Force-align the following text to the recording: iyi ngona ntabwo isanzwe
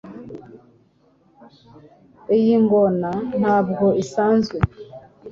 iyi 2.37 2.55
ngona 2.63 3.09
ntabwo 3.39 3.85
isanzwe 4.03 4.57